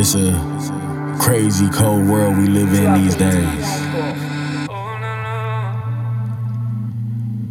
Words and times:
It's 0.00 0.14
a 0.14 0.30
crazy 1.18 1.68
cold 1.70 2.08
world 2.08 2.38
we 2.38 2.46
live 2.46 2.72
in 2.72 3.02
these 3.02 3.16
days. 3.16 3.66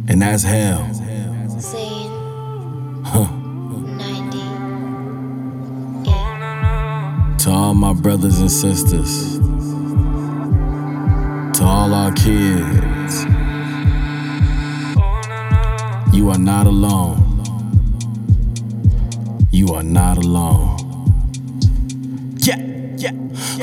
And 0.08 0.22
that's 0.22 0.44
hell. 0.44 0.82
Huh. 3.04 3.28
To 7.36 7.50
all 7.50 7.74
my 7.74 7.92
brothers 7.92 8.40
and 8.40 8.50
sisters. 8.50 9.38
To 11.58 11.64
all 11.64 11.92
our 11.92 12.12
kids. 12.12 13.24
You 16.16 16.30
are 16.30 16.38
not 16.38 16.66
alone. 16.66 17.42
You 19.52 19.74
are 19.74 19.82
not 19.82 20.16
alone. 20.16 20.87
Yeah. 22.98 23.12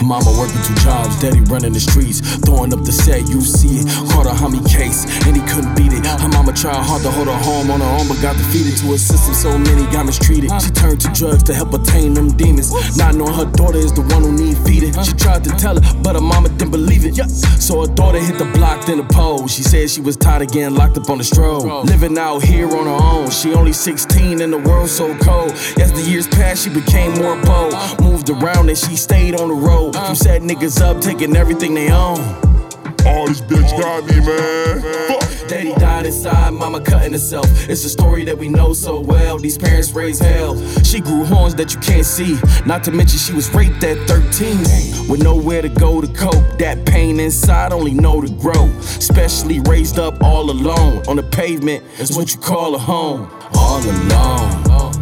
Mama 0.02 0.32
working 0.40 0.62
two 0.64 0.76
jobs, 0.80 1.20
daddy 1.20 1.42
running 1.52 1.74
the 1.74 1.80
streets, 1.80 2.22
throwing 2.46 2.72
up 2.74 2.86
the 2.86 2.92
set, 2.92 3.28
you 3.28 3.42
see 3.42 3.84
it. 3.84 3.86
Caught 4.12 4.28
a 4.28 4.36
homie 4.36 4.64
case, 4.64 5.04
and 5.28 5.36
he 5.36 5.44
couldn't 5.44 5.76
beat 5.76 5.92
it. 5.92 6.06
Her 6.06 6.30
mama 6.30 6.54
tried 6.54 6.80
hard 6.80 7.02
to 7.04 7.12
hold 7.12 7.28
her 7.28 7.36
home 7.44 7.70
on 7.70 7.82
her 7.82 7.92
own, 8.00 8.08
but 8.08 8.22
got 8.22 8.38
defeated 8.38 8.78
to 8.80 8.94
a 8.94 8.98
system 8.98 9.34
so 9.34 9.58
many 9.58 9.84
got 9.92 10.06
mistreated. 10.06 10.52
She 10.62 10.72
turned 10.72 11.02
to 11.02 11.10
drugs 11.12 11.44
to 11.44 11.54
help 11.54 11.74
attain 11.74 12.14
them 12.14 12.32
demons, 12.38 12.72
not 12.98 13.16
knowing 13.16 13.34
her 13.34 13.50
daughter 13.52 13.78
is 13.78 13.92
the 13.92 14.02
one 14.02 14.24
who 14.24 14.32
need 14.32 14.58
feeding. 14.60 14.94
She 15.04 15.14
tried 15.14 15.44
to 15.46 15.52
tell 15.52 15.76
her, 15.76 15.84
but 16.04 16.16
her 16.16 16.22
mama 16.22 16.50
didn't 16.50 16.72
believe 16.72 17.04
it. 17.06 17.16
So 17.60 17.82
her 17.82 17.94
daughter 17.94 18.20
hit 18.20 18.38
the 18.38 18.46
block, 18.56 18.86
then 18.86 18.98
the 18.98 19.04
pole. 19.04 19.48
She 19.48 19.64
said 19.64 19.90
she 19.90 20.02
was 20.02 20.16
tired 20.16 20.44
of 20.44 20.52
getting 20.52 20.76
locked 20.76 20.98
up 20.98 21.10
on 21.10 21.18
the 21.18 21.24
stroll. 21.24 21.84
Living 21.84 22.18
out 22.18 22.40
here 22.44 22.68
on 22.68 22.86
her 22.86 23.00
own, 23.04 23.30
she 23.32 23.54
only 23.54 23.74
16 23.74 24.40
and 24.42 24.54
the 24.54 24.60
world 24.60 24.90
so 24.90 25.16
cold. 25.18 25.52
As 25.82 25.92
the 25.92 26.02
years 26.10 26.28
passed, 26.28 26.64
she 26.64 26.70
became 26.70 27.14
more 27.16 27.36
bold. 27.44 27.74
Moved 28.00 28.30
around 28.30 28.70
and 28.70 28.78
she 28.78 28.96
stayed 28.96 29.25
on 29.34 29.48
the 29.48 29.56
road. 29.56 29.96
Uh. 29.96 30.06
From 30.06 30.16
set 30.16 30.42
niggas 30.42 30.82
up, 30.82 31.02
taking 31.02 31.36
everything 31.36 31.74
they 31.74 31.90
own. 31.90 32.20
All 33.06 33.28
this 33.28 33.42
bitch 33.42 33.70
got 33.80 34.06
me, 34.06 34.20
man. 34.20 34.82
Fuck. 35.08 35.48
Daddy 35.48 35.74
died 35.76 36.08
inside, 36.08 36.54
mama 36.54 36.82
cutting 36.82 37.12
herself. 37.12 37.46
It's 37.70 37.86
a 37.86 37.90
story 37.90 38.26
that 38.26 38.36
we 38.36 38.50
know 38.50 38.74
so 38.74 39.00
well. 39.00 39.38
These 39.38 39.60
parents 39.60 39.92
raised 39.92 40.24
hell. 40.24 40.58
She 40.84 41.00
grew 41.00 41.24
horns 41.24 41.54
that 41.56 41.72
you 41.72 41.80
can't 41.82 42.06
see. 42.06 42.40
Not 42.66 42.84
to 42.86 42.92
mention 42.92 43.20
she 43.20 43.32
was 43.32 43.54
raped 43.54 43.84
at 43.84 43.98
13. 44.08 45.08
With 45.08 45.22
nowhere 45.22 45.62
to 45.62 45.70
go 45.70 46.02
to 46.02 46.08
cope. 46.08 46.58
That 46.58 46.84
pain 46.88 47.20
inside 47.20 47.74
only 47.74 47.94
know 47.94 48.22
to 48.22 48.32
grow. 48.32 48.66
Especially 48.80 49.60
raised 49.62 50.00
up 50.00 50.24
all 50.24 50.50
alone. 50.50 51.04
On 51.08 51.16
the 51.16 51.24
pavement 51.24 51.84
is 52.00 52.18
what 52.18 52.34
you 52.34 52.40
call 52.42 52.74
a 52.74 52.80
home. 52.80 53.30
All 53.54 53.84
alone. 53.84 54.94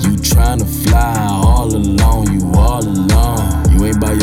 You 0.00 0.16
tryna 0.16 0.64
fly 0.88 1.28
all 1.44 1.74
alone. 1.74 2.32
You 2.32 2.52
all 2.54 2.82
alone. 2.82 3.39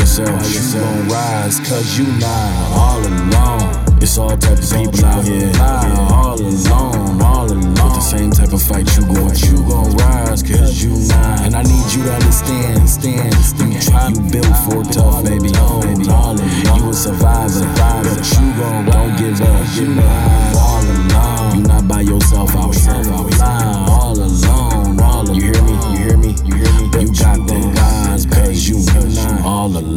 Yourself. 0.08 0.74
You 0.74 0.80
gon' 0.80 1.08
rise 1.08 1.60
cause 1.60 1.98
you 1.98 2.06
not 2.16 2.72
all 2.72 2.98
alone. 2.98 4.00
It's 4.00 4.16
all 4.16 4.34
type 4.38 4.56
of 4.56 4.64
people 4.64 5.04
out 5.04 5.22
here. 5.22 5.52
All 5.60 6.40
alone, 6.40 7.20
all 7.20 7.44
alone. 7.44 7.68
With 7.68 7.76
the 7.76 8.00
same 8.00 8.30
type 8.30 8.54
of 8.54 8.62
fight 8.62 8.88
you 8.96 9.04
going. 9.04 9.36
You 9.36 9.68
gon' 9.68 9.94
rise 9.96 10.42
cause 10.42 10.82
you 10.82 10.96
not. 11.08 11.40
And 11.44 11.54
I 11.54 11.62
need 11.62 11.92
you 11.92 12.04
to 12.04 12.12
understand, 12.14 12.88
stand, 12.88 13.34
stand. 13.34 14.16
You 14.16 14.22
built 14.32 14.56
for 14.64 14.82
tough, 14.90 15.24
baby. 15.24 15.37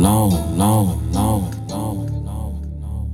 All 0.05 0.33
alone, 0.33 0.99
alone, 1.11 1.53
alone, 1.69 2.07
alone, 2.09 2.63
alone, 2.83 3.11